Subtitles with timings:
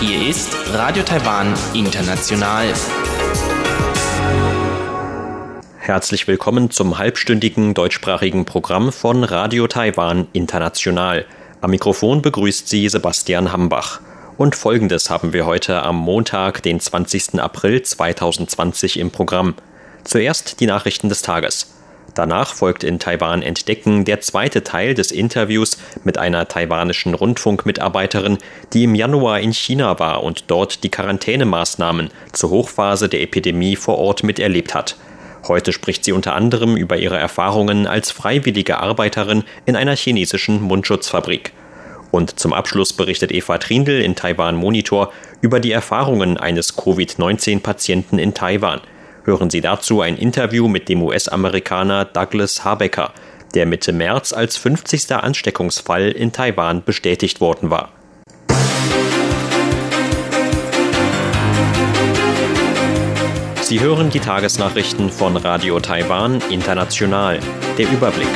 [0.00, 2.72] Hier ist Radio Taiwan International.
[5.78, 11.26] Herzlich willkommen zum halbstündigen deutschsprachigen Programm von Radio Taiwan International.
[11.60, 14.00] Am Mikrofon begrüßt Sie Sebastian Hambach.
[14.38, 17.40] Und folgendes haben wir heute am Montag, den 20.
[17.40, 19.54] April 2020 im Programm.
[20.04, 21.73] Zuerst die Nachrichten des Tages.
[22.14, 28.38] Danach folgt in Taiwan Entdecken der zweite Teil des Interviews mit einer taiwanischen Rundfunkmitarbeiterin,
[28.72, 33.98] die im Januar in China war und dort die Quarantänemaßnahmen zur Hochphase der Epidemie vor
[33.98, 34.96] Ort miterlebt hat.
[35.48, 41.52] Heute spricht sie unter anderem über ihre Erfahrungen als freiwillige Arbeiterin in einer chinesischen Mundschutzfabrik.
[42.10, 48.34] Und zum Abschluss berichtet Eva Trindl in Taiwan Monitor über die Erfahrungen eines Covid-19-Patienten in
[48.34, 48.80] Taiwan.
[49.26, 53.12] Hören Sie dazu ein Interview mit dem US-Amerikaner Douglas Habecker,
[53.54, 55.12] der Mitte März als 50.
[55.12, 57.90] Ansteckungsfall in Taiwan bestätigt worden war.
[63.62, 67.40] Sie hören die Tagesnachrichten von Radio Taiwan International.
[67.78, 68.28] Der Überblick.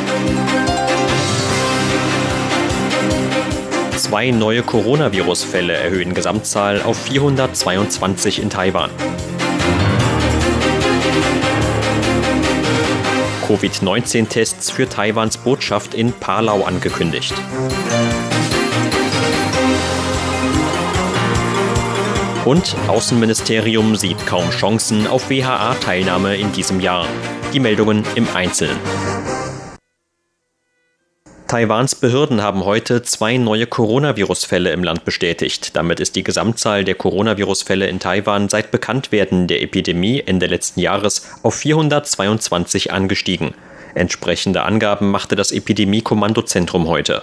[3.97, 8.89] Zwei neue Coronavirus-Fälle erhöhen Gesamtzahl auf 422 in Taiwan.
[13.49, 17.33] Covid-19-Tests für Taiwans Botschaft in Palau angekündigt.
[22.45, 27.07] Und Außenministerium sieht kaum Chancen auf WHA-Teilnahme in diesem Jahr.
[27.55, 28.77] Die Meldungen im Einzelnen.
[31.49, 35.75] Taiwans Behörden haben heute zwei neue Coronavirus-Fälle im Land bestätigt.
[35.75, 41.27] Damit ist die Gesamtzahl der Coronavirus-Fälle in Taiwan seit Bekanntwerden der Epidemie Ende letzten Jahres
[41.43, 43.55] auf 422 angestiegen.
[43.95, 47.23] Entsprechende Angaben machte das Epidemie-Kommandozentrum heute.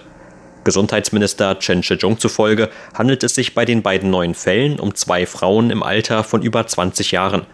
[0.64, 5.70] Gesundheitsminister Chen Shih-chung zufolge handelt es sich bei den beiden neuen Fällen um zwei Frauen
[5.70, 7.46] im Alter von über 20 Jahren.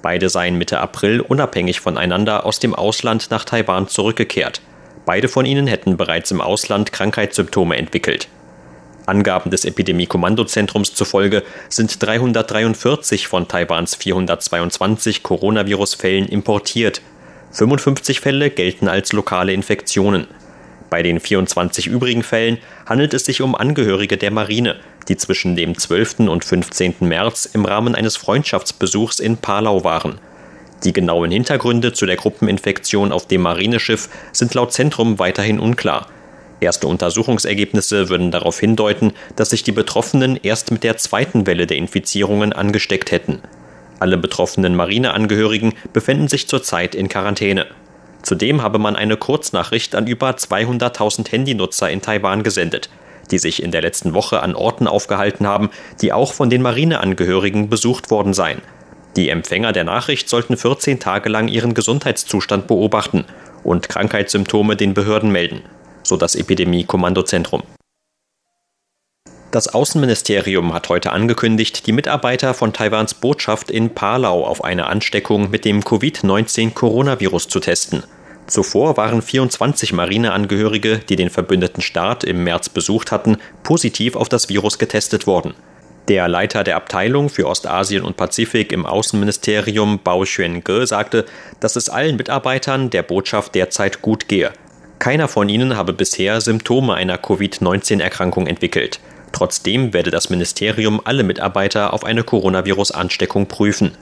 [0.00, 4.62] Beide seien Mitte April unabhängig voneinander aus dem Ausland nach Taiwan zurückgekehrt.
[5.06, 8.28] Beide von ihnen hätten bereits im Ausland Krankheitssymptome entwickelt.
[9.06, 17.02] Angaben des Epidemie-Kommandozentrums zufolge sind 343 von Taiwans 422 Coronavirus-Fällen importiert.
[17.52, 20.26] 55 Fälle gelten als lokale Infektionen.
[20.88, 24.76] Bei den 24 übrigen Fällen handelt es sich um Angehörige der Marine,
[25.08, 26.20] die zwischen dem 12.
[26.20, 26.94] und 15.
[27.00, 30.18] März im Rahmen eines Freundschaftsbesuchs in Palau waren.
[30.84, 36.08] Die genauen Hintergründe zu der Gruppeninfektion auf dem Marineschiff sind laut Zentrum weiterhin unklar.
[36.60, 41.78] Erste Untersuchungsergebnisse würden darauf hindeuten, dass sich die Betroffenen erst mit der zweiten Welle der
[41.78, 43.40] Infizierungen angesteckt hätten.
[43.98, 47.66] Alle betroffenen Marineangehörigen befinden sich zurzeit in Quarantäne.
[48.22, 52.90] Zudem habe man eine Kurznachricht an über 200.000 Handynutzer in Taiwan gesendet,
[53.30, 57.68] die sich in der letzten Woche an Orten aufgehalten haben, die auch von den Marineangehörigen
[57.68, 58.60] besucht worden seien.
[59.16, 63.24] Die Empfänger der Nachricht sollten 14 Tage lang ihren Gesundheitszustand beobachten
[63.62, 65.62] und Krankheitssymptome den Behörden melden,
[66.02, 67.62] so das Epidemie-Kommandozentrum.
[69.52, 75.48] Das Außenministerium hat heute angekündigt, die Mitarbeiter von Taiwans Botschaft in Palau auf eine Ansteckung
[75.48, 78.02] mit dem Covid-19-Coronavirus zu testen.
[78.48, 84.48] Zuvor waren 24 Marineangehörige, die den verbündeten Staat im März besucht hatten, positiv auf das
[84.48, 85.54] Virus getestet worden.
[86.08, 91.24] Der Leiter der Abteilung für Ostasien und Pazifik im Außenministerium Bao Xuan-ge sagte,
[91.60, 94.52] dass es allen Mitarbeitern der Botschaft derzeit gut gehe.
[94.98, 99.00] Keiner von ihnen habe bisher Symptome einer Covid-19-Erkrankung entwickelt.
[99.32, 103.92] Trotzdem werde das Ministerium alle Mitarbeiter auf eine Coronavirus-Ansteckung prüfen.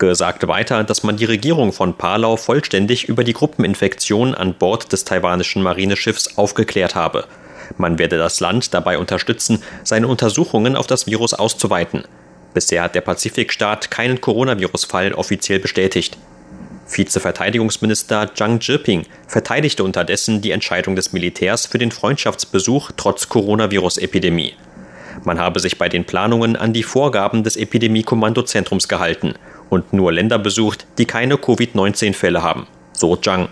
[0.00, 4.92] Ge sagte weiter, dass man die Regierung von Palau vollständig über die Gruppeninfektion an Bord
[4.92, 7.24] des taiwanischen Marineschiffs aufgeklärt habe.
[7.76, 12.04] Man werde das Land dabei unterstützen, seine Untersuchungen auf das Virus auszuweiten.
[12.54, 16.16] Bisher hat der Pazifikstaat keinen Coronavirus-Fall offiziell bestätigt.
[16.88, 24.54] Vizeverteidigungsminister Zhang Zhiping verteidigte unterdessen die Entscheidung des Militärs für den Freundschaftsbesuch trotz Coronavirus-Epidemie.
[25.24, 29.34] Man habe sich bei den Planungen an die Vorgaben des Epidemie-Kommandozentrums gehalten
[29.68, 33.48] und nur Länder besucht, die keine Covid-19-Fälle haben, so Zhang.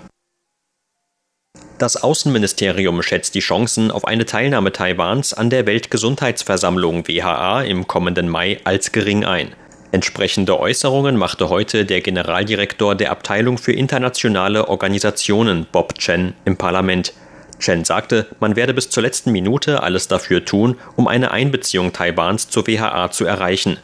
[1.78, 8.28] Das Außenministerium schätzt die Chancen auf eine Teilnahme Taiwans an der Weltgesundheitsversammlung WHA im kommenden
[8.28, 9.52] Mai als gering ein.
[9.90, 17.12] Entsprechende Äußerungen machte heute der Generaldirektor der Abteilung für internationale Organisationen Bob Chen im Parlament.
[17.58, 22.50] Chen sagte, man werde bis zur letzten Minute alles dafür tun, um eine Einbeziehung Taiwans
[22.50, 23.78] zur WHA zu erreichen.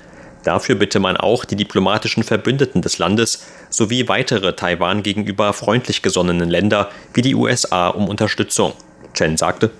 [0.44, 6.48] Dafür bitte man auch die diplomatischen Verbündeten des Landes sowie weitere Taiwan gegenüber freundlich gesonnenen
[6.48, 8.72] Länder wie die USA um Unterstützung.
[9.14, 9.70] Chen sagte,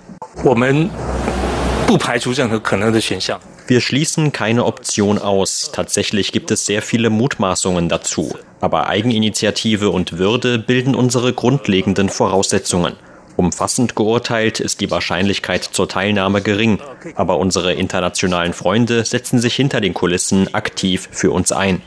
[3.71, 5.71] wir schließen keine Option aus.
[5.73, 8.37] Tatsächlich gibt es sehr viele Mutmaßungen dazu.
[8.61, 12.97] Aber Eigeninitiative und Würde bilden unsere grundlegenden Voraussetzungen.
[13.41, 16.79] Umfassend geurteilt ist die Wahrscheinlichkeit zur Teilnahme gering,
[17.15, 21.81] aber unsere internationalen Freunde setzen sich hinter den Kulissen aktiv für uns ein.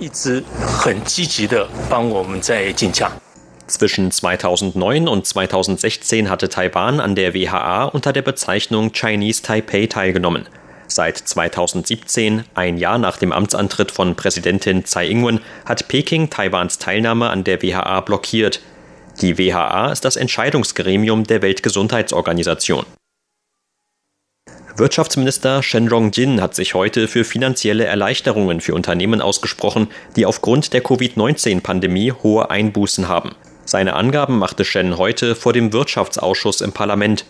[3.68, 10.48] Zwischen 2009 und 2016 hatte Taiwan an der WHA unter der Bezeichnung Chinese Taipei teilgenommen.
[10.88, 17.30] Seit 2017, ein Jahr nach dem Amtsantritt von Präsidentin Tsai Ing-wen, hat Peking Taiwans Teilnahme
[17.30, 18.60] an der WHA blockiert.
[19.22, 22.86] Die WHA ist das Entscheidungsgremium der Weltgesundheitsorganisation.
[24.76, 30.82] Wirtschaftsminister Shen Rong-jin hat sich heute für finanzielle Erleichterungen für Unternehmen ausgesprochen, die aufgrund der
[30.82, 33.36] Covid-19-Pandemie hohe Einbußen haben.
[33.66, 37.26] Seine Angaben machte Shen heute vor dem Wirtschaftsausschuss im Parlament.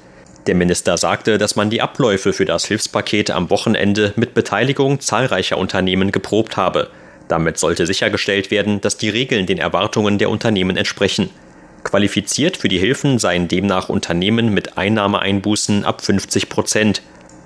[0.47, 5.57] Der Minister sagte, dass man die Abläufe für das Hilfspaket am Wochenende mit Beteiligung zahlreicher
[5.57, 6.89] Unternehmen geprobt habe.
[7.27, 11.30] Damit sollte sichergestellt werden, dass die Regeln den Erwartungen der Unternehmen entsprechen.
[11.83, 17.01] Qualifiziert für die Hilfen seien demnach Unternehmen mit Einnahmeeinbußen ab 50 Prozent.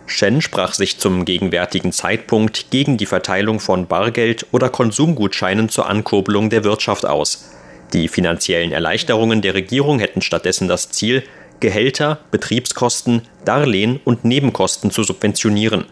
[0.06, 6.50] Shen sprach sich zum gegenwärtigen Zeitpunkt gegen die Verteilung von Bargeld oder Konsumgutscheinen zur Ankurbelung
[6.50, 7.52] der Wirtschaft aus.
[7.94, 11.24] Die finanziellen Erleichterungen der Regierung hätten stattdessen das Ziel,
[11.60, 15.86] Gehälter, Betriebskosten, Darlehen und Nebenkosten zu subventionieren.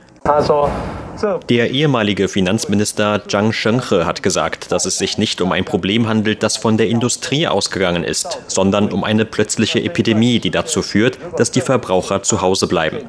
[1.49, 6.43] Der ehemalige Finanzminister Zhang Shenghe hat gesagt, dass es sich nicht um ein Problem handelt,
[6.43, 11.51] das von der Industrie ausgegangen ist, sondern um eine plötzliche Epidemie, die dazu führt, dass
[11.51, 12.99] die Verbraucher zu Hause bleiben.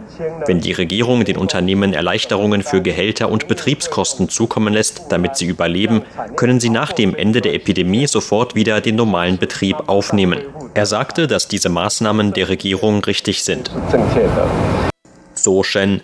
[0.47, 6.03] Wenn die Regierung den Unternehmen Erleichterungen für Gehälter und Betriebskosten zukommen lässt, damit sie überleben,
[6.37, 10.41] können sie nach dem Ende der Epidemie sofort wieder den normalen Betrieb aufnehmen.
[10.75, 13.71] Er sagte, dass diese Maßnahmen der Regierung richtig sind.
[15.35, 16.03] So Shen.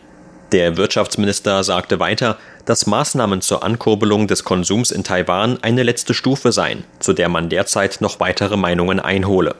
[0.53, 6.53] Der Wirtschaftsminister sagte weiter, dass Maßnahmen zur Ankurbelung des Konsums in Taiwan eine letzte Stufe
[6.53, 9.55] seien, zu der man derzeit noch weitere Meinungen einhole.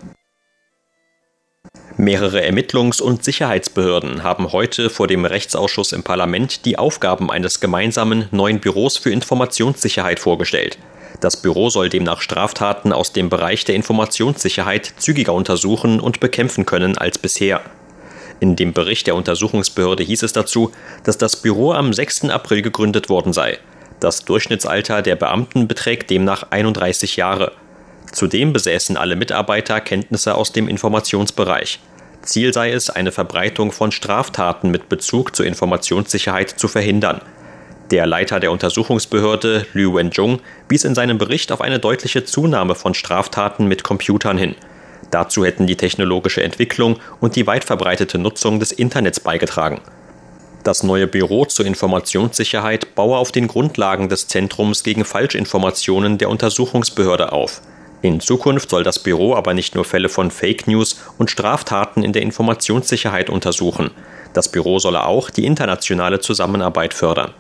[1.97, 8.29] Mehrere Ermittlungs- und Sicherheitsbehörden haben heute vor dem Rechtsausschuss im Parlament die Aufgaben eines gemeinsamen
[8.31, 10.79] neuen Büros für Informationssicherheit vorgestellt.
[11.21, 16.99] Das Büro soll demnach Straftaten aus dem Bereich der Informationssicherheit zügiger untersuchen und bekämpfen können
[16.99, 17.63] als bisher.
[18.43, 20.73] In dem Bericht der Untersuchungsbehörde hieß es dazu,
[21.05, 22.25] dass das Büro am 6.
[22.25, 23.61] April gegründet worden sei.
[24.01, 27.53] Das Durchschnittsalter der Beamten beträgt demnach 31 Jahre.
[28.11, 31.79] Zudem besäßen alle Mitarbeiter Kenntnisse aus dem Informationsbereich.
[32.23, 37.21] Ziel sei es, eine Verbreitung von Straftaten mit Bezug zur Informationssicherheit zu verhindern.
[37.93, 42.95] Der Leiter der Untersuchungsbehörde, Liu Wenjung, wies in seinem Bericht auf eine deutliche Zunahme von
[42.95, 44.57] Straftaten mit Computern hin.
[45.13, 49.81] Dazu hätten die technologische Entwicklung und die weit verbreitete Nutzung des Internets beigetragen.
[50.65, 57.33] Das neue Büro zur Informationssicherheit baue auf den Grundlagen des Zentrums gegen Falschinformationen der Untersuchungsbehörde
[57.33, 57.61] auf.
[58.01, 62.13] In Zukunft soll das Büro aber nicht nur Fälle von Fake News und Straftaten in
[62.13, 63.91] der Informationssicherheit untersuchen.
[64.33, 67.35] Das Büro solle auch die internationale Zusammenarbeit fördern.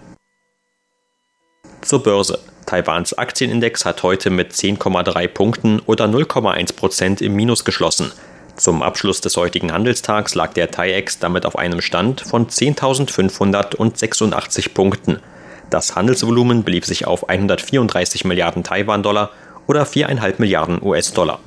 [1.92, 2.38] Zur Börse.
[2.64, 8.10] Taiwans Aktienindex hat heute mit 10,3 Punkten oder 0,1 Prozent im Minus geschlossen.
[8.56, 15.20] Zum Abschluss des heutigen Handelstags lag der TAIEX damit auf einem Stand von 10.586 Punkten.
[15.68, 19.28] Das Handelsvolumen belief sich auf 134 Milliarden Taiwan-Dollar
[19.66, 21.40] oder 4,5 Milliarden US-Dollar.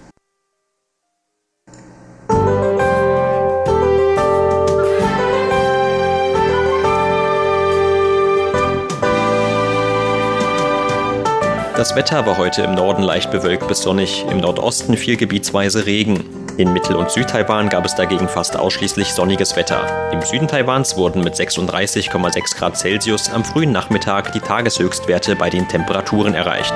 [11.75, 16.24] Das Wetter war heute im Norden leicht bewölkt bis sonnig, im Nordosten fiel gebietsweise Regen.
[16.55, 20.10] In Mittel- und Südtaiwan gab es dagegen fast ausschließlich sonniges Wetter.
[20.13, 25.67] Im Süden Taiwans wurden mit 36,6 Grad Celsius am frühen Nachmittag die Tageshöchstwerte bei den
[25.67, 26.74] Temperaturen erreicht.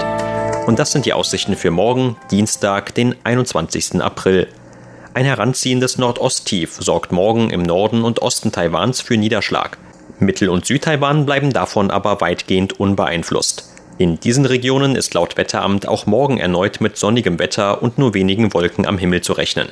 [0.67, 4.01] Und das sind die Aussichten für morgen, Dienstag, den 21.
[4.01, 4.49] April.
[5.13, 9.77] Ein heranziehendes Nordosttief sorgt morgen im Norden und Osten Taiwans für Niederschlag.
[10.19, 13.68] Mittel- und Südtaiwan bleiben davon aber weitgehend unbeeinflusst.
[13.99, 18.53] In diesen Regionen ist laut Wetteramt auch morgen erneut mit sonnigem Wetter und nur wenigen
[18.53, 19.67] Wolken am Himmel zu rechnen.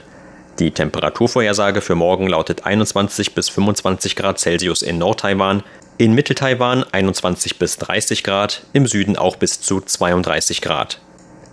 [0.60, 5.64] Die Temperaturvorhersage für morgen lautet 21 bis 25 Grad Celsius in Nordtaiwan,
[5.98, 11.00] in Mitteltaiwan 21 bis 30 Grad, im Süden auch bis zu 32 Grad.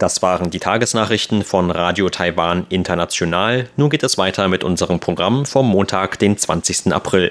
[0.01, 3.69] Das waren die Tagesnachrichten von Radio Taiwan International.
[3.77, 6.93] Nun geht es weiter mit unserem Programm vom Montag, den 20.
[6.93, 7.31] April.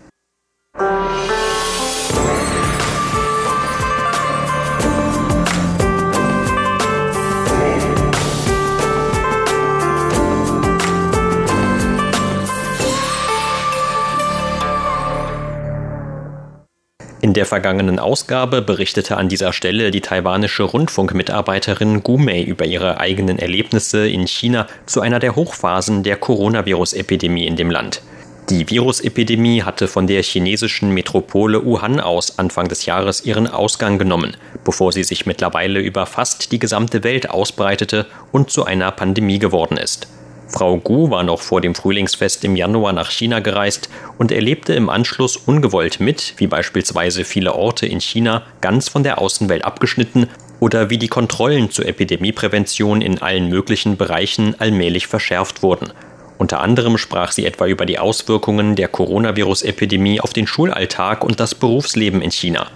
[17.23, 22.99] In der vergangenen Ausgabe berichtete an dieser Stelle die taiwanische Rundfunkmitarbeiterin Gu Mei über ihre
[22.99, 28.01] eigenen Erlebnisse in China zu einer der Hochphasen der Coronavirus-Epidemie in dem Land.
[28.49, 34.35] Die Virusepidemie hatte von der chinesischen Metropole Wuhan aus Anfang des Jahres ihren Ausgang genommen,
[34.65, 39.77] bevor sie sich mittlerweile über fast die gesamte Welt ausbreitete und zu einer Pandemie geworden
[39.77, 40.07] ist.
[40.51, 44.89] Frau Gu war noch vor dem Frühlingsfest im Januar nach China gereist und erlebte im
[44.89, 50.27] Anschluss ungewollt mit, wie beispielsweise viele Orte in China ganz von der Außenwelt abgeschnitten
[50.59, 55.93] oder wie die Kontrollen zur Epidemieprävention in allen möglichen Bereichen allmählich verschärft wurden.
[56.37, 61.55] Unter anderem sprach sie etwa über die Auswirkungen der Coronavirus-Epidemie auf den Schulalltag und das
[61.55, 62.67] Berufsleben in China.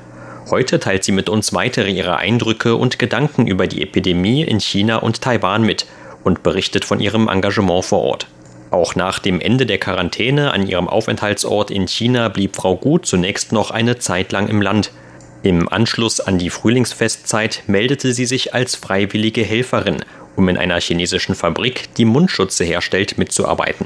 [0.49, 4.97] Heute teilt sie mit uns weitere ihre Eindrücke und Gedanken über die Epidemie in China
[4.97, 5.87] und Taiwan mit
[6.25, 8.27] und berichtet von ihrem Engagement vor Ort.
[8.71, 13.53] Auch nach dem Ende der Quarantäne an ihrem Aufenthaltsort in China blieb Frau Gut zunächst
[13.53, 14.91] noch eine Zeit lang im Land.
[15.43, 20.03] Im Anschluss an die Frühlingsfestzeit meldete sie sich als freiwillige Helferin,
[20.35, 23.85] um in einer chinesischen Fabrik, die Mundschutze herstellt, mitzuarbeiten.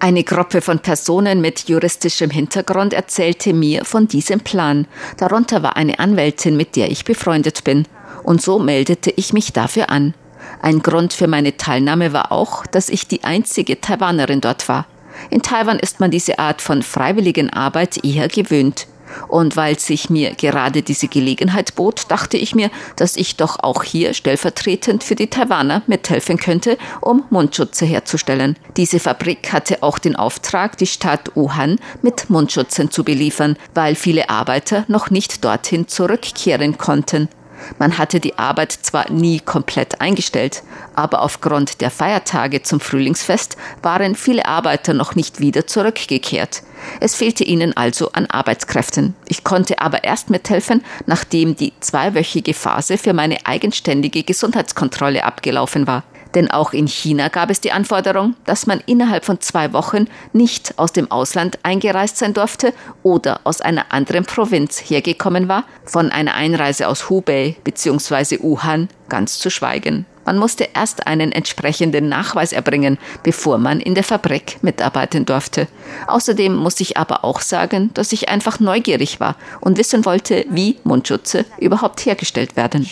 [0.00, 4.86] Eine Gruppe von Personen mit juristischem Hintergrund erzählte mir von diesem Plan.
[5.16, 7.86] Darunter war eine Anwältin, mit der ich befreundet bin
[8.22, 10.14] und so meldete ich mich dafür an.
[10.60, 14.86] Ein Grund für meine Teilnahme war auch, dass ich die einzige Taiwanerin dort war.
[15.30, 18.86] In Taiwan ist man diese Art von freiwilligen Arbeit eher gewöhnt.
[19.28, 23.82] Und weil sich mir gerade diese Gelegenheit bot, dachte ich mir, dass ich doch auch
[23.82, 28.56] hier stellvertretend für die Taiwaner mithelfen könnte, um Mundschutze herzustellen.
[28.76, 34.30] Diese Fabrik hatte auch den Auftrag, die Stadt Wuhan mit Mundschutzen zu beliefern, weil viele
[34.30, 37.28] Arbeiter noch nicht dorthin zurückkehren konnten.
[37.78, 40.62] Man hatte die Arbeit zwar nie komplett eingestellt,
[40.94, 46.62] aber aufgrund der Feiertage zum Frühlingsfest waren viele Arbeiter noch nicht wieder zurückgekehrt.
[47.00, 49.14] Es fehlte ihnen also an Arbeitskräften.
[49.26, 56.02] Ich konnte aber erst mithelfen, nachdem die zweiwöchige Phase für meine eigenständige Gesundheitskontrolle abgelaufen war.
[56.34, 60.78] Denn auch in China gab es die Anforderung, dass man innerhalb von zwei Wochen nicht
[60.78, 62.72] aus dem Ausland eingereist sein durfte
[63.02, 68.38] oder aus einer anderen Provinz hergekommen war, von einer Einreise aus Hubei bzw.
[68.42, 70.06] Wuhan ganz zu schweigen.
[70.24, 75.66] Man musste erst einen entsprechenden Nachweis erbringen, bevor man in der Fabrik mitarbeiten durfte.
[76.06, 80.78] Außerdem muss ich aber auch sagen, dass ich einfach neugierig war und wissen wollte, wie
[80.84, 82.86] Mundschutze überhaupt hergestellt werden.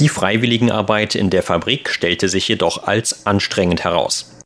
[0.00, 4.42] Die Freiwilligenarbeit in der Fabrik stellte sich jedoch als anstrengend heraus.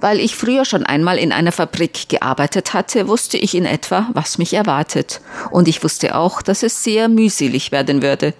[0.00, 4.38] Weil ich früher schon einmal in einer Fabrik gearbeitet hatte, wusste ich in etwa, was
[4.38, 5.20] mich erwartet.
[5.50, 8.34] Und ich wusste auch, dass es sehr mühselig werden würde.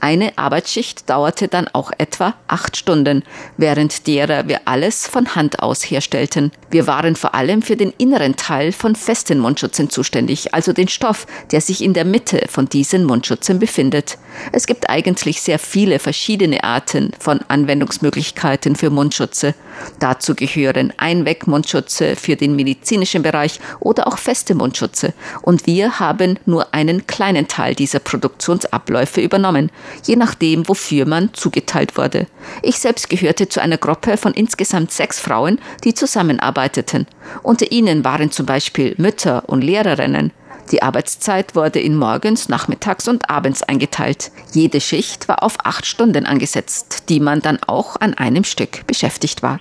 [0.00, 3.22] Eine Arbeitsschicht dauerte dann auch etwa acht Stunden,
[3.56, 6.52] während derer wir alles von Hand aus herstellten.
[6.70, 11.26] Wir waren vor allem für den inneren Teil von festen Mundschutzen zuständig, also den Stoff,
[11.50, 14.18] der sich in der Mitte von diesen Mundschutzen befindet.
[14.52, 19.54] Es gibt eigentlich sehr viele verschiedene Arten von Anwendungsmöglichkeiten für Mundschutze.
[19.98, 25.14] Dazu gehören Einwegmundschutze für den medizinischen Bereich oder auch feste Mundschutze.
[25.42, 29.70] Und wir haben nur einen kleinen Teil dieser Produktionsabläufe übernommen
[30.04, 32.26] je nachdem, wofür man zugeteilt wurde.
[32.62, 37.06] Ich selbst gehörte zu einer Gruppe von insgesamt sechs Frauen, die zusammenarbeiteten.
[37.42, 40.32] Unter ihnen waren zum Beispiel Mütter und Lehrerinnen.
[40.72, 44.32] Die Arbeitszeit wurde in morgens, nachmittags und abends eingeteilt.
[44.52, 49.42] Jede Schicht war auf acht Stunden angesetzt, die man dann auch an einem Stück beschäftigt
[49.42, 49.60] war.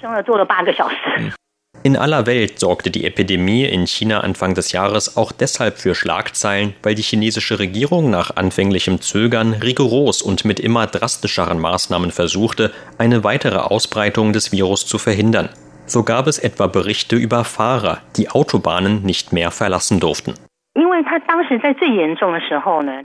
[1.85, 6.73] In aller Welt sorgte die Epidemie in China Anfang des Jahres auch deshalb für Schlagzeilen,
[6.81, 13.23] weil die chinesische Regierung nach anfänglichem Zögern rigoros und mit immer drastischeren Maßnahmen versuchte, eine
[13.23, 15.49] weitere Ausbreitung des Virus zu verhindern.
[15.85, 20.33] So gab es etwa Berichte über Fahrer, die Autobahnen nicht mehr verlassen durften.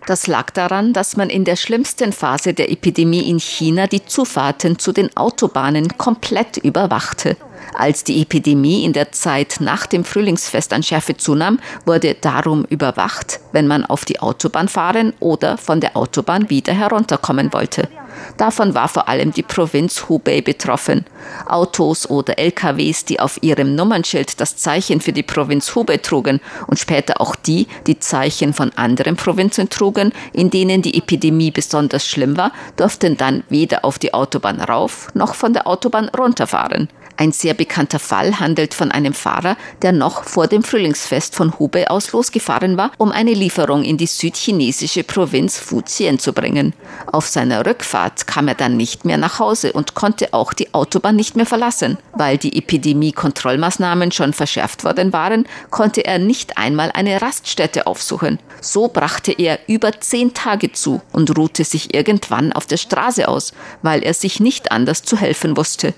[0.06, 4.78] Das lag daran, dass man in der schlimmsten Phase der Epidemie in China die Zufahrten
[4.78, 7.36] zu den Autobahnen komplett überwachte.
[7.74, 13.40] Als die Epidemie in der Zeit nach dem Frühlingsfest an Schärfe zunahm, wurde darum überwacht,
[13.52, 17.88] wenn man auf die Autobahn fahren oder von der Autobahn wieder herunterkommen wollte.
[18.36, 21.04] Davon war vor allem die Provinz Hubei betroffen.
[21.46, 26.78] Autos oder LKWs, die auf ihrem Nummernschild das Zeichen für die Provinz Hubei trugen und
[26.78, 32.36] später auch die, die Zeichen von anderen Provinzen trugen, in denen die Epidemie besonders schlimm
[32.36, 36.88] war, durften dann weder auf die Autobahn rauf noch von der Autobahn runterfahren.
[37.20, 41.90] Ein sehr bekannter Fall handelt von einem Fahrer, der noch vor dem Frühlingsfest von Hubei
[41.90, 46.72] aus losgefahren war, um eine Lieferung in die südchinesische Provinz Fujian zu bringen.
[47.04, 51.16] Auf seiner Rückfahrt kam er dann nicht mehr nach Hause und konnte auch die Autobahn
[51.16, 51.98] nicht mehr verlassen.
[52.12, 58.38] Weil die Epidemie-Kontrollmaßnahmen schon verschärft worden waren, konnte er nicht einmal eine Raststätte aufsuchen.
[58.60, 63.52] So brachte er über zehn Tage zu und ruhte sich irgendwann auf der Straße aus,
[63.82, 65.94] weil er sich nicht anders zu helfen wusste.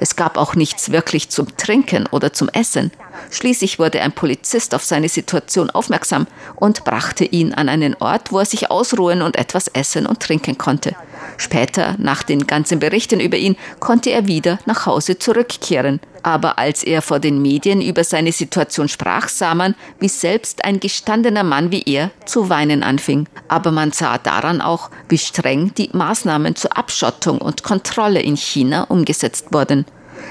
[0.00, 2.90] Es gab auch nichts wirklich zum Trinken oder zum Essen.
[3.30, 6.26] Schließlich wurde ein Polizist auf seine Situation aufmerksam
[6.56, 10.58] und brachte ihn an einen Ort, wo er sich ausruhen und etwas essen und trinken
[10.58, 10.94] konnte.
[11.42, 15.98] Später, nach den ganzen Berichten über ihn, konnte er wieder nach Hause zurückkehren.
[16.22, 20.78] Aber als er vor den Medien über seine Situation sprach, sah man, wie selbst ein
[20.78, 23.26] gestandener Mann wie er zu weinen anfing.
[23.48, 28.84] Aber man sah daran auch, wie streng die Maßnahmen zur Abschottung und Kontrolle in China
[28.84, 29.84] umgesetzt wurden.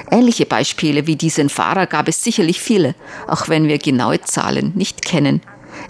[0.09, 2.95] Ähnliche Beispiele wie diesen Fahrer gab es sicherlich viele,
[3.27, 5.41] auch wenn wir genaue Zahlen nicht kennen.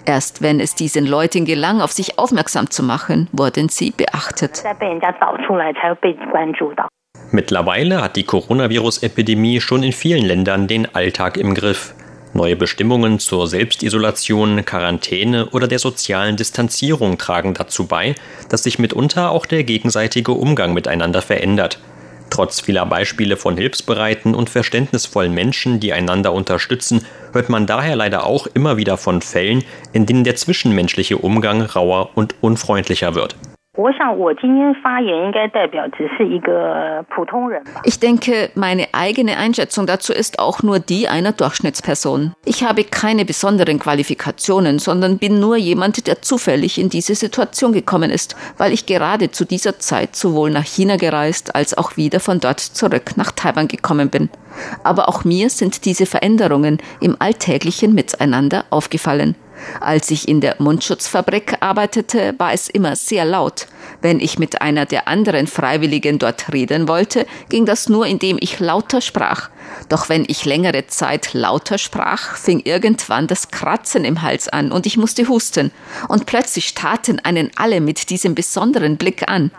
[0.04, 4.62] Erst wenn es diesen Leuten gelang, auf sich aufmerksam zu machen, wurden sie beachtet.
[7.30, 11.94] Mittlerweile hat die Coronavirus-Epidemie schon in vielen Ländern den Alltag im Griff.
[12.34, 18.14] Neue Bestimmungen zur Selbstisolation, Quarantäne oder der sozialen Distanzierung tragen dazu bei,
[18.48, 21.78] dass sich mitunter auch der gegenseitige Umgang miteinander verändert.
[22.32, 28.24] Trotz vieler Beispiele von hilfsbereiten und verständnisvollen Menschen, die einander unterstützen, hört man daher leider
[28.24, 33.36] auch immer wieder von Fällen, in denen der zwischenmenschliche Umgang rauer und unfreundlicher wird.
[37.84, 42.34] Ich denke, meine eigene Einschätzung dazu ist auch nur die einer Durchschnittsperson.
[42.44, 48.10] Ich habe keine besonderen Qualifikationen, sondern bin nur jemand, der zufällig in diese Situation gekommen
[48.10, 52.40] ist, weil ich gerade zu dieser Zeit sowohl nach China gereist als auch wieder von
[52.40, 54.28] dort zurück nach Taiwan gekommen bin.
[54.84, 59.34] Aber auch mir sind diese Veränderungen im alltäglichen Miteinander aufgefallen.
[59.80, 63.66] Als ich in der Mundschutzfabrik arbeitete, war es immer sehr laut.
[64.00, 68.60] Wenn ich mit einer der anderen Freiwilligen dort reden wollte, ging das nur, indem ich
[68.60, 69.50] lauter sprach.
[69.88, 74.86] Doch wenn ich längere Zeit lauter sprach, fing irgendwann das Kratzen im Hals an und
[74.86, 75.70] ich musste husten.
[76.08, 79.50] Und plötzlich starrten einen alle mit diesem besonderen Blick an.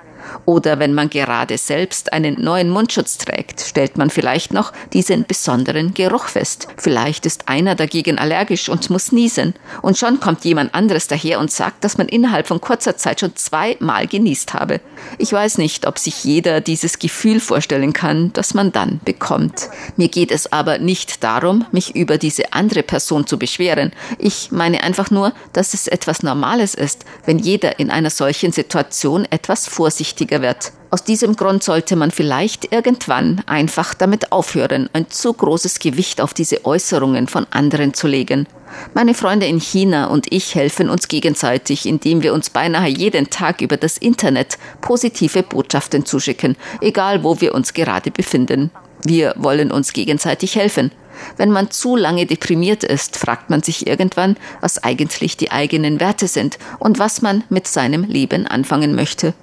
[0.45, 5.93] Oder wenn man gerade selbst einen neuen Mundschutz trägt, stellt man vielleicht noch diesen besonderen
[5.93, 6.67] Geruch fest.
[6.77, 9.53] Vielleicht ist einer dagegen allergisch und muss niesen.
[9.81, 13.35] Und schon kommt jemand anderes daher und sagt, dass man innerhalb von kurzer Zeit schon
[13.35, 14.79] zweimal genießt habe.
[15.17, 19.69] Ich weiß nicht, ob sich jeder dieses Gefühl vorstellen kann, das man dann bekommt.
[19.97, 23.91] Mir geht es aber nicht darum, mich über diese andere Person zu beschweren.
[24.17, 29.25] Ich meine einfach nur, dass es etwas Normales ist, wenn jeder in einer solchen Situation
[29.29, 30.71] etwas vorsichtig wichtiger wird.
[30.91, 36.35] Aus diesem Grund sollte man vielleicht irgendwann einfach damit aufhören, ein zu großes Gewicht auf
[36.35, 38.45] diese Äußerungen von anderen zu legen.
[38.93, 43.61] Meine Freunde in China und ich helfen uns gegenseitig, indem wir uns beinahe jeden Tag
[43.61, 48.69] über das Internet positive Botschaften zuschicken, egal wo wir uns gerade befinden.
[49.03, 50.91] Wir wollen uns gegenseitig helfen.
[51.37, 56.27] Wenn man zu lange deprimiert ist, fragt man sich irgendwann, was eigentlich die eigenen Werte
[56.27, 59.33] sind und was man mit seinem Leben anfangen möchte.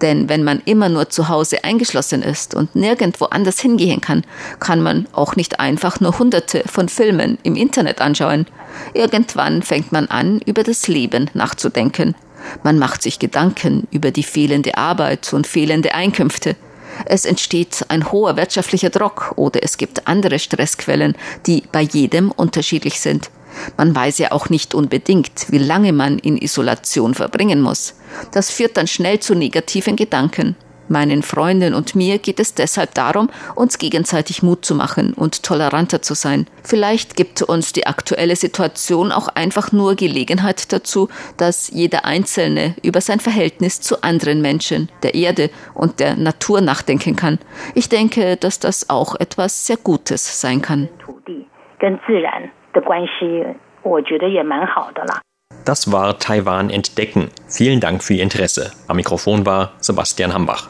[0.00, 4.24] Denn wenn man immer nur zu Hause eingeschlossen ist und nirgendwo anders hingehen kann,
[4.60, 8.46] kann man auch nicht einfach nur hunderte von Filmen im Internet anschauen.
[8.94, 12.14] Irgendwann fängt man an, über das Leben nachzudenken.
[12.62, 16.56] Man macht sich Gedanken über die fehlende Arbeit und fehlende Einkünfte.
[17.04, 21.14] Es entsteht ein hoher wirtschaftlicher Druck oder es gibt andere Stressquellen,
[21.46, 23.30] die bei jedem unterschiedlich sind.
[23.76, 27.94] Man weiß ja auch nicht unbedingt, wie lange man in Isolation verbringen muss.
[28.32, 30.56] Das führt dann schnell zu negativen Gedanken.
[30.88, 36.00] Meinen Freunden und mir geht es deshalb darum, uns gegenseitig Mut zu machen und toleranter
[36.00, 36.46] zu sein.
[36.62, 43.00] Vielleicht gibt uns die aktuelle Situation auch einfach nur Gelegenheit dazu, dass jeder Einzelne über
[43.00, 47.40] sein Verhältnis zu anderen Menschen, der Erde und der Natur nachdenken kann.
[47.74, 50.88] Ich denke, dass das auch etwas sehr Gutes sein kann.
[52.75, 53.45] 的关系，
[53.83, 55.21] 我觉得也蛮好的啦。
[55.63, 57.29] Das war Taiwan entdecken.
[57.47, 58.71] Vielen Dank für Ihr Interesse.
[58.87, 60.69] Am Mikrofon war Sebastian Hambach.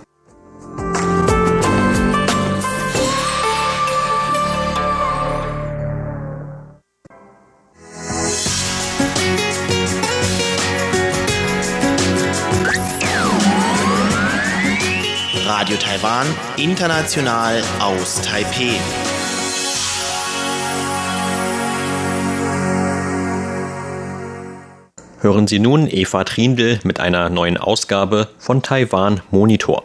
[15.47, 16.25] Radio Taiwan,
[16.57, 19.04] international aus Taipeh.
[25.26, 29.82] Hören Sie nun Eva Trindl mit einer neuen Ausgabe von Taiwan Monitor.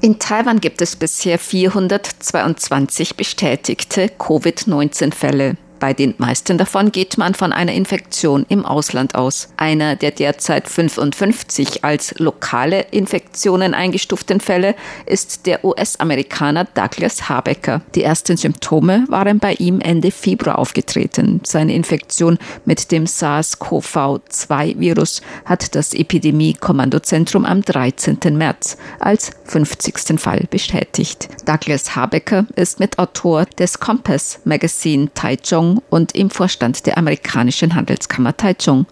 [0.00, 5.56] In Taiwan gibt es bisher 422 bestätigte Covid-19-Fälle.
[5.80, 9.48] Bei den meisten davon geht man von einer Infektion im Ausland aus.
[9.56, 14.74] Einer der derzeit 55 als lokale Infektionen eingestuften Fälle
[15.06, 17.80] ist der US-Amerikaner Douglas Habecker.
[17.94, 21.40] Die ersten Symptome waren bei ihm Ende Februar aufgetreten.
[21.46, 28.18] Seine Infektion mit dem SARS-CoV-2-Virus hat das Epidemie-Kommandozentrum am 13.
[28.36, 30.20] März als 50.
[30.20, 31.30] Fall bestätigt.
[31.46, 38.86] Douglas Habecker ist Mitautor des Compass Magazine Taichung und im Vorstand der amerikanischen Handelskammer Taichung.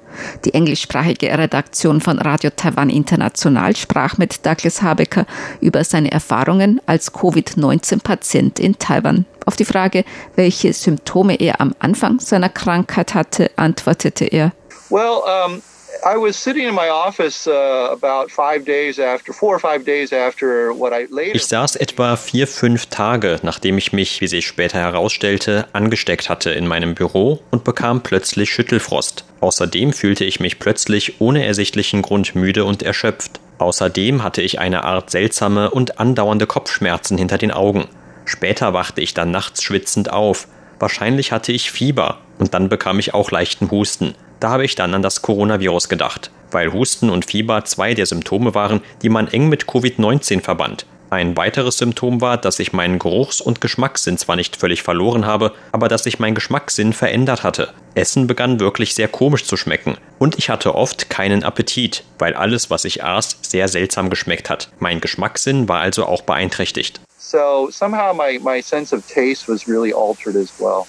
[0.44, 5.26] Die englischsprachige Redaktion von Radio Taiwan International sprach mit Douglas Habecker
[5.60, 9.26] über seine Erfahrungen als Covid-19-Patient in Taiwan.
[9.46, 10.04] Auf die Frage,
[10.36, 14.52] welche Symptome er am Anfang seiner Krankheit hatte, antwortete er.
[14.90, 15.62] Well, um
[16.04, 20.12] I was sitting in my office uh, about five days after, four or five days
[20.12, 21.34] after what I later.
[21.34, 26.50] Ich saß etwa vier, fünf Tage, nachdem ich mich, wie sich später herausstellte, angesteckt hatte
[26.50, 29.24] in meinem Büro und bekam plötzlich Schüttelfrost.
[29.40, 33.40] Außerdem fühlte ich mich plötzlich ohne ersichtlichen Grund müde und erschöpft.
[33.58, 37.88] Außerdem hatte ich eine Art seltsame und andauernde Kopfschmerzen hinter den Augen.
[38.24, 40.46] Später wachte ich dann nachts schwitzend auf.
[40.78, 44.14] Wahrscheinlich hatte ich Fieber und dann bekam ich auch leichten Husten.
[44.40, 48.54] Da habe ich dann an das Coronavirus gedacht, weil Husten und Fieber zwei der Symptome
[48.54, 50.86] waren, die man eng mit Covid-19 verband.
[51.10, 55.54] Ein weiteres Symptom war, dass ich meinen Geruchs- und Geschmackssinn zwar nicht völlig verloren habe,
[55.72, 57.70] aber dass sich mein Geschmackssinn verändert hatte.
[57.94, 59.96] Essen begann wirklich sehr komisch zu schmecken.
[60.18, 64.68] Und ich hatte oft keinen Appetit, weil alles, was ich aß, sehr seltsam geschmeckt hat.
[64.80, 67.00] Mein Geschmackssinn war also auch beeinträchtigt.
[67.16, 70.86] So somehow my, my sense of taste was really altered as well.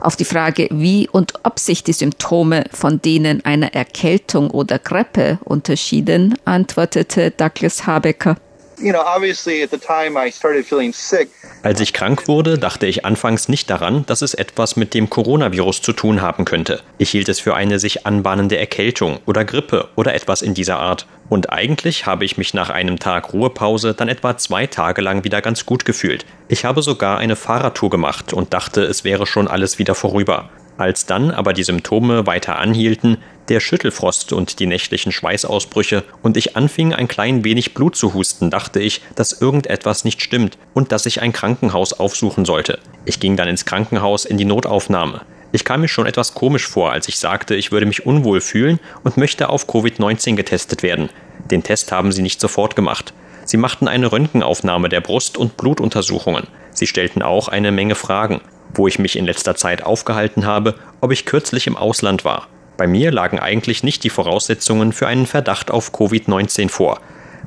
[0.00, 5.38] Auf die Frage, wie und ob sich die Symptome von denen einer Erkältung oder Grippe
[5.44, 8.36] unterschieden, antwortete Douglas Habecker.
[11.62, 15.82] Als ich krank wurde, dachte ich anfangs nicht daran, dass es etwas mit dem Coronavirus
[15.82, 16.82] zu tun haben könnte.
[16.98, 21.06] Ich hielt es für eine sich anbahnende Erkältung oder Grippe oder etwas in dieser Art.
[21.28, 25.40] Und eigentlich habe ich mich nach einem Tag Ruhepause dann etwa zwei Tage lang wieder
[25.40, 26.26] ganz gut gefühlt.
[26.48, 30.50] Ich habe sogar eine Fahrradtour gemacht und dachte, es wäre schon alles wieder vorüber.
[30.78, 36.56] Als dann aber die Symptome weiter anhielten, der Schüttelfrost und die nächtlichen Schweißausbrüche und ich
[36.56, 41.06] anfing ein klein wenig Blut zu husten, dachte ich, dass irgendetwas nicht stimmt und dass
[41.06, 42.78] ich ein Krankenhaus aufsuchen sollte.
[43.04, 45.22] Ich ging dann ins Krankenhaus in die Notaufnahme.
[45.54, 48.80] Ich kam mir schon etwas komisch vor, als ich sagte, ich würde mich unwohl fühlen
[49.04, 51.10] und möchte auf Covid-19 getestet werden.
[51.50, 53.12] Den Test haben sie nicht sofort gemacht.
[53.44, 56.46] Sie machten eine Röntgenaufnahme der Brust und Blutuntersuchungen.
[56.72, 58.40] Sie stellten auch eine Menge Fragen
[58.74, 62.48] wo ich mich in letzter Zeit aufgehalten habe, ob ich kürzlich im Ausland war.
[62.76, 67.00] Bei mir lagen eigentlich nicht die Voraussetzungen für einen Verdacht auf Covid-19 vor,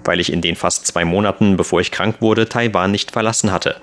[0.03, 3.77] weil ich in den fast zwei Monaten, bevor ich krank wurde, Taiwan nicht verlassen hatte.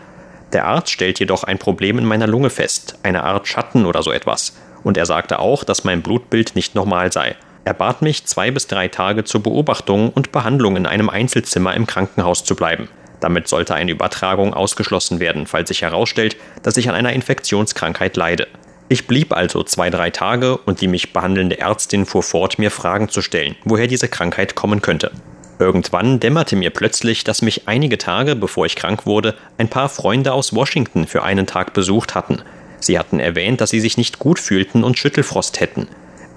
[0.52, 4.12] Der Arzt stellt jedoch ein Problem in meiner Lunge fest, eine Art Schatten oder so
[4.12, 4.54] etwas.
[4.84, 7.36] Und er sagte auch, dass mein Blutbild nicht normal sei.
[7.64, 11.86] Er bat mich, zwei bis drei Tage zur Beobachtung und Behandlung in einem Einzelzimmer im
[11.86, 12.88] Krankenhaus zu bleiben.
[13.22, 18.48] Damit sollte eine Übertragung ausgeschlossen werden, falls sich herausstellt, dass ich an einer Infektionskrankheit leide.
[18.88, 23.08] Ich blieb also zwei, drei Tage und die mich behandelnde Ärztin fuhr fort, mir Fragen
[23.08, 25.12] zu stellen, woher diese Krankheit kommen könnte.
[25.60, 30.32] Irgendwann dämmerte mir plötzlich, dass mich einige Tage, bevor ich krank wurde, ein paar Freunde
[30.32, 32.42] aus Washington für einen Tag besucht hatten.
[32.80, 35.86] Sie hatten erwähnt, dass sie sich nicht gut fühlten und Schüttelfrost hätten.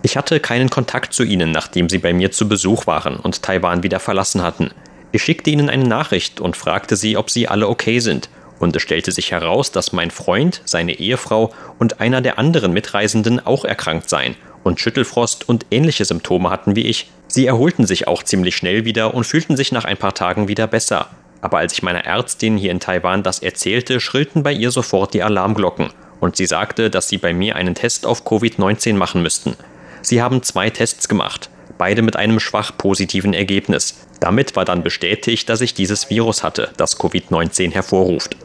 [0.03, 3.81] Ich hatte keinen Kontakt zu ihnen, nachdem sie bei mir zu Besuch waren und Taiwan
[3.81, 4.69] wieder verlassen hatten.
[5.11, 8.29] Ich schickte ihnen eine Nachricht und fragte sie, ob sie alle okay sind.
[8.59, 13.45] Und es stellte sich heraus, dass mein Freund, seine Ehefrau und einer der anderen Mitreisenden
[13.45, 17.09] auch erkrankt seien und Schüttelfrost und ähnliche Symptome hatten wie ich.
[17.27, 20.67] Sie erholten sich auch ziemlich schnell wieder und fühlten sich nach ein paar Tagen wieder
[20.67, 21.09] besser.
[21.41, 25.21] Aber als ich meiner Ärztin hier in Taiwan das erzählte, schrillten bei ihr sofort die
[25.21, 25.89] Alarmglocken
[26.19, 29.55] und sie sagte, dass sie bei mir einen Test auf Covid-19 machen müssten.
[30.01, 33.95] Sie haben zwei Tests gemacht beide mit einem schwach positiven Ergebnis.
[34.19, 38.37] Damit war dann bestätigt, dass ich dieses Virus hatte, das Covid-19 hervorruft.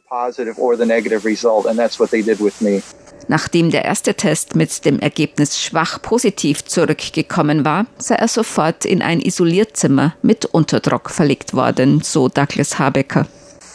[3.28, 9.02] Nachdem der erste Test mit dem Ergebnis schwach positiv zurückgekommen war, sei er sofort in
[9.02, 13.26] ein Isolierzimmer mit Unterdruck verlegt worden, so Douglas Habecker.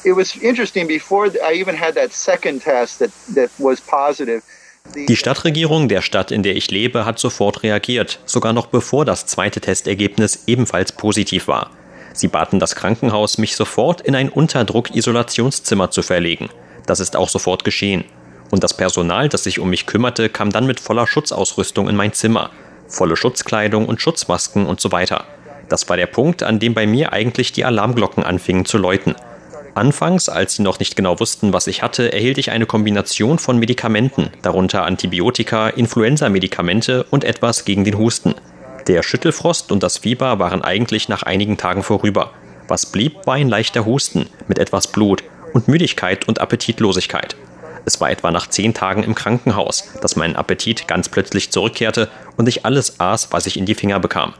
[0.04, 4.44] It was interesting before I even had that second test that, that was positive.
[4.94, 9.26] Die Stadtregierung der Stadt, in der ich lebe, hat sofort reagiert, sogar noch bevor das
[9.26, 11.72] zweite Testergebnis ebenfalls positiv war.
[12.14, 16.50] Sie baten das Krankenhaus, mich sofort in ein Unterdruck-Isolationszimmer zu verlegen.
[16.86, 18.06] Das ist auch sofort geschehen.
[18.52, 22.14] Und das Personal, das sich um mich kümmerte, kam dann mit voller Schutzausrüstung in mein
[22.14, 22.52] Zimmer.
[22.88, 25.26] Volle Schutzkleidung und Schutzmasken und so weiter.
[25.68, 29.16] Das war der Punkt, an dem bei mir eigentlich die Alarmglocken anfingen zu läuten.
[29.76, 33.60] Anfangs, als sie noch nicht genau wussten, was ich hatte, erhielt ich eine Kombination von
[33.60, 38.36] Medikamenten, darunter Antibiotika, Influenza-Medikamente und etwas gegen den Husten.
[38.88, 42.32] Der Schüttelfrost und das Fieber waren eigentlich nach einigen Tagen vorüber.
[42.70, 47.36] Was blieb, war ein leichter Husten mit etwas Blut und Müdigkeit und Appetitlosigkeit.
[47.84, 52.08] Es war etwa nach zehn Tagen im Krankenhaus, dass mein Appetit ganz plötzlich zurückkehrte
[52.38, 54.36] und ich alles aß, was ich in die Finger bekam.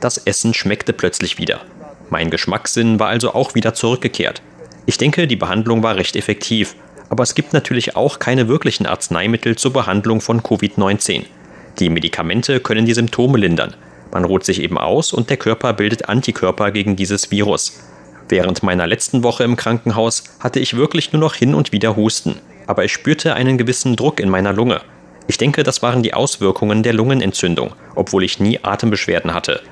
[0.00, 1.62] Das Essen schmeckte plötzlich wieder.
[2.08, 4.42] Mein Geschmackssinn war also auch wieder zurückgekehrt.
[4.86, 6.76] Ich denke, die Behandlung war recht effektiv,
[7.08, 11.24] aber es gibt natürlich auch keine wirklichen Arzneimittel zur Behandlung von Covid-19.
[11.78, 13.74] Die Medikamente können die Symptome lindern.
[14.12, 17.80] Man ruht sich eben aus und der Körper bildet Antikörper gegen dieses Virus.
[18.28, 22.36] Während meiner letzten Woche im Krankenhaus hatte ich wirklich nur noch hin und wieder Husten
[22.66, 24.80] aber ich spürte einen gewissen Druck in meiner Lunge.
[25.28, 29.62] Ich denke, das waren die Auswirkungen der Lungenentzündung, obwohl ich nie Atembeschwerden hatte.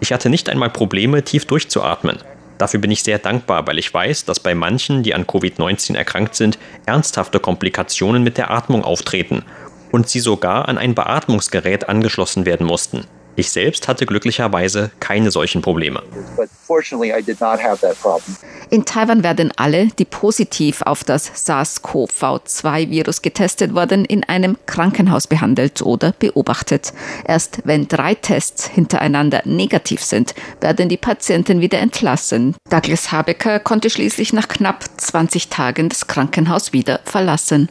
[0.00, 2.18] Ich hatte nicht einmal Probleme, tief durchzuatmen.
[2.62, 6.36] Dafür bin ich sehr dankbar, weil ich weiß, dass bei manchen, die an Covid-19 erkrankt
[6.36, 9.42] sind, ernsthafte Komplikationen mit der Atmung auftreten
[9.90, 13.04] und sie sogar an ein Beatmungsgerät angeschlossen werden mussten.
[13.34, 16.02] Ich selbst hatte glücklicherweise keine solchen Probleme.
[18.70, 25.82] In Taiwan werden alle, die positiv auf das SARS-CoV-2-Virus getestet wurden, in einem Krankenhaus behandelt
[25.82, 26.92] oder beobachtet.
[27.26, 32.54] Erst wenn drei Tests hintereinander negativ sind, werden die Patienten wieder entlassen.
[32.70, 37.68] Douglas Habecker konnte schließlich nach knapp 20 Tagen das Krankenhaus wieder verlassen.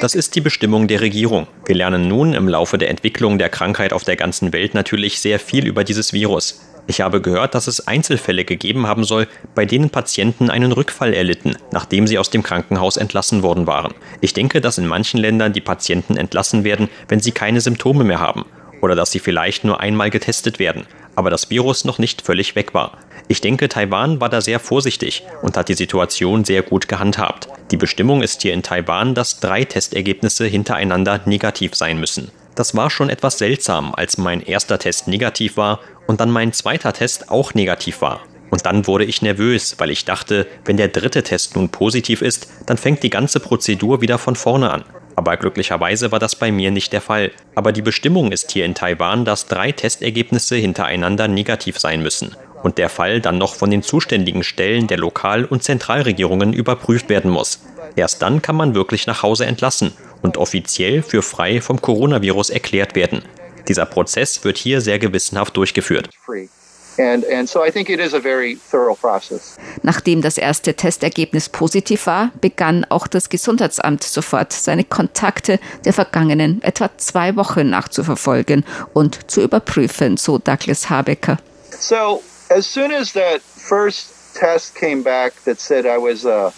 [0.00, 1.46] Das ist die Bestimmung der Regierung.
[1.66, 5.38] Wir lernen nun im Laufe der Entwicklung der Krankheit auf der ganzen Welt natürlich sehr
[5.38, 6.60] viel über dieses Virus.
[6.86, 11.56] Ich habe gehört, dass es Einzelfälle gegeben haben soll, bei denen Patienten einen Rückfall erlitten,
[11.70, 13.94] nachdem sie aus dem Krankenhaus entlassen worden waren.
[14.20, 18.18] Ich denke, dass in manchen Ländern die Patienten entlassen werden, wenn sie keine Symptome mehr
[18.18, 18.44] haben
[18.80, 22.74] oder dass sie vielleicht nur einmal getestet werden, aber das Virus noch nicht völlig weg
[22.74, 22.98] war.
[23.28, 27.48] Ich denke, Taiwan war da sehr vorsichtig und hat die Situation sehr gut gehandhabt.
[27.70, 32.32] Die Bestimmung ist hier in Taiwan, dass drei Testergebnisse hintereinander negativ sein müssen.
[32.56, 35.78] Das war schon etwas seltsam, als mein erster Test negativ war
[36.08, 38.22] und dann mein zweiter Test auch negativ war.
[38.50, 42.48] Und dann wurde ich nervös, weil ich dachte, wenn der dritte Test nun positiv ist,
[42.66, 44.84] dann fängt die ganze Prozedur wieder von vorne an.
[45.14, 47.30] Aber glücklicherweise war das bei mir nicht der Fall.
[47.54, 52.78] Aber die Bestimmung ist hier in Taiwan, dass drei Testergebnisse hintereinander negativ sein müssen und
[52.78, 57.60] der Fall dann noch von den zuständigen Stellen der Lokal- und Zentralregierungen überprüft werden muss.
[57.96, 59.92] Erst dann kann man wirklich nach Hause entlassen
[60.22, 63.22] und offiziell für frei vom Coronavirus erklärt werden.
[63.68, 66.08] Dieser Prozess wird hier sehr gewissenhaft durchgeführt.
[69.82, 76.62] Nachdem das erste Testergebnis positiv war, begann auch das Gesundheitsamt sofort seine Kontakte der vergangenen
[76.62, 81.38] etwa zwei Wochen nachzuverfolgen und zu überprüfen, so Douglas Habecker.
[81.78, 86.50] So, as soon as that first test came back that said I was uh,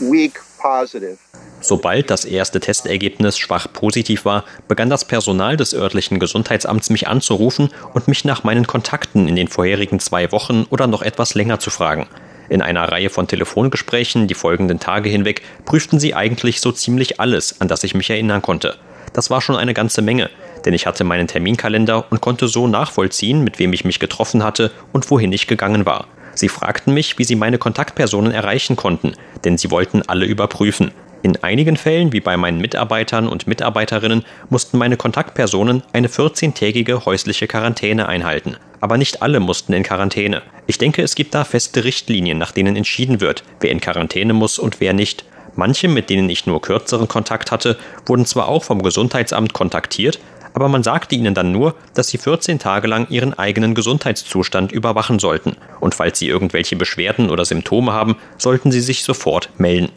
[0.00, 1.18] weak positive,
[1.60, 7.70] Sobald das erste Testergebnis schwach positiv war, begann das Personal des örtlichen Gesundheitsamts mich anzurufen
[7.94, 11.70] und mich nach meinen Kontakten in den vorherigen zwei Wochen oder noch etwas länger zu
[11.70, 12.06] fragen.
[12.50, 17.62] In einer Reihe von Telefongesprächen die folgenden Tage hinweg prüften sie eigentlich so ziemlich alles,
[17.62, 18.76] an das ich mich erinnern konnte.
[19.14, 20.28] Das war schon eine ganze Menge,
[20.64, 24.70] denn ich hatte meinen Terminkalender und konnte so nachvollziehen, mit wem ich mich getroffen hatte
[24.92, 26.06] und wohin ich gegangen war.
[26.34, 29.12] Sie fragten mich, wie sie meine Kontaktpersonen erreichen konnten,
[29.44, 30.90] denn sie wollten alle überprüfen.
[31.22, 37.46] In einigen Fällen, wie bei meinen Mitarbeitern und Mitarbeiterinnen, mussten meine Kontaktpersonen eine 14-tägige häusliche
[37.46, 38.56] Quarantäne einhalten.
[38.82, 40.42] Aber nicht alle mussten in Quarantäne.
[40.66, 44.58] Ich denke, es gibt da feste Richtlinien, nach denen entschieden wird, wer in Quarantäne muss
[44.58, 45.24] und wer nicht.
[45.56, 50.18] Manche, mit denen ich nur kürzeren Kontakt hatte, wurden zwar auch vom Gesundheitsamt kontaktiert,
[50.54, 55.18] aber man sagte ihnen dann nur, dass sie 14 Tage lang ihren eigenen Gesundheitszustand überwachen
[55.18, 55.56] sollten.
[55.80, 59.90] Und falls sie irgendwelche Beschwerden oder Symptome haben, sollten sie sich sofort melden.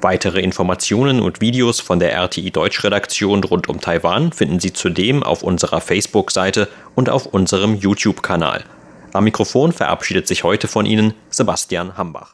[0.00, 5.42] Weitere Informationen und Videos von der RTI Deutschredaktion rund um Taiwan finden Sie zudem auf
[5.42, 8.64] unserer Facebook-Seite und auf unserem YouTube-Kanal.
[9.12, 12.33] Am Mikrofon verabschiedet sich heute von Ihnen Sebastian Hambach.